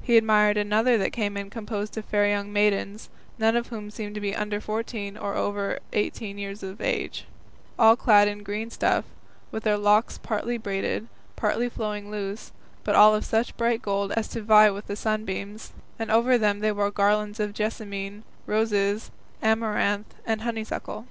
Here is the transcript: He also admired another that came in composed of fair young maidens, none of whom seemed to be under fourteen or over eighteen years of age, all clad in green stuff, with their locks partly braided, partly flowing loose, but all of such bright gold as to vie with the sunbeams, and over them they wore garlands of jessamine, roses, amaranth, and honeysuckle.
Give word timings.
He 0.00 0.14
also 0.14 0.18
admired 0.20 0.56
another 0.56 0.96
that 0.96 1.12
came 1.12 1.36
in 1.36 1.50
composed 1.50 1.94
of 1.98 2.06
fair 2.06 2.26
young 2.26 2.50
maidens, 2.50 3.10
none 3.38 3.56
of 3.56 3.66
whom 3.66 3.90
seemed 3.90 4.14
to 4.14 4.18
be 4.22 4.34
under 4.34 4.58
fourteen 4.58 5.18
or 5.18 5.34
over 5.34 5.80
eighteen 5.92 6.38
years 6.38 6.62
of 6.62 6.80
age, 6.80 7.26
all 7.78 7.94
clad 7.94 8.26
in 8.26 8.42
green 8.42 8.70
stuff, 8.70 9.04
with 9.50 9.64
their 9.64 9.76
locks 9.76 10.16
partly 10.16 10.56
braided, 10.56 11.08
partly 11.36 11.68
flowing 11.68 12.10
loose, 12.10 12.52
but 12.84 12.94
all 12.94 13.14
of 13.14 13.22
such 13.26 13.54
bright 13.58 13.82
gold 13.82 14.12
as 14.12 14.28
to 14.28 14.40
vie 14.40 14.70
with 14.70 14.86
the 14.86 14.96
sunbeams, 14.96 15.74
and 15.98 16.10
over 16.10 16.38
them 16.38 16.60
they 16.60 16.72
wore 16.72 16.90
garlands 16.90 17.38
of 17.38 17.52
jessamine, 17.52 18.22
roses, 18.46 19.10
amaranth, 19.42 20.14
and 20.24 20.40
honeysuckle. 20.40 21.04